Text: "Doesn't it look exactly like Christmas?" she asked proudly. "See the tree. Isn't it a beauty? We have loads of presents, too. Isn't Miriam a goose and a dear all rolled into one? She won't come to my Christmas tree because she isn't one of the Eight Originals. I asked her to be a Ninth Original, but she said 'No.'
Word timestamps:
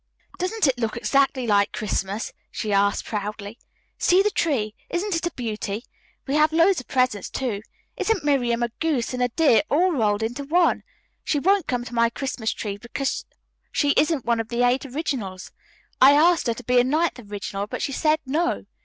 "Doesn't 0.39 0.65
it 0.65 0.79
look 0.79 0.97
exactly 0.97 1.45
like 1.45 1.73
Christmas?" 1.73 2.33
she 2.49 2.73
asked 2.73 3.05
proudly. 3.05 3.59
"See 3.99 4.23
the 4.23 4.31
tree. 4.31 4.73
Isn't 4.89 5.13
it 5.15 5.27
a 5.27 5.31
beauty? 5.33 5.85
We 6.25 6.33
have 6.33 6.51
loads 6.51 6.79
of 6.79 6.87
presents, 6.87 7.29
too. 7.29 7.61
Isn't 7.97 8.23
Miriam 8.23 8.63
a 8.63 8.69
goose 8.79 9.13
and 9.13 9.21
a 9.21 9.27
dear 9.27 9.61
all 9.69 9.91
rolled 9.91 10.23
into 10.23 10.43
one? 10.43 10.81
She 11.23 11.37
won't 11.37 11.67
come 11.67 11.85
to 11.85 11.93
my 11.93 12.09
Christmas 12.09 12.51
tree 12.51 12.77
because 12.77 13.25
she 13.71 13.91
isn't 13.91 14.25
one 14.25 14.39
of 14.39 14.49
the 14.49 14.63
Eight 14.63 14.87
Originals. 14.87 15.51
I 16.01 16.13
asked 16.13 16.47
her 16.47 16.55
to 16.55 16.63
be 16.63 16.79
a 16.79 16.83
Ninth 16.83 17.19
Original, 17.19 17.67
but 17.67 17.83
she 17.83 17.91
said 17.91 18.17
'No.' 18.25 18.65